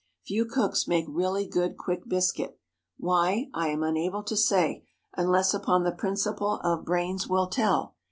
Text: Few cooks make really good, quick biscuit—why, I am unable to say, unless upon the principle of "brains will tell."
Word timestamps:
Few 0.25 0.45
cooks 0.45 0.87
make 0.87 1.05
really 1.07 1.45
good, 1.45 1.77
quick 1.77 2.09
biscuit—why, 2.09 3.49
I 3.53 3.67
am 3.67 3.83
unable 3.83 4.23
to 4.23 4.35
say, 4.35 4.83
unless 5.15 5.53
upon 5.53 5.83
the 5.83 5.91
principle 5.91 6.59
of 6.63 6.85
"brains 6.85 7.27
will 7.29 7.45
tell." 7.45 7.93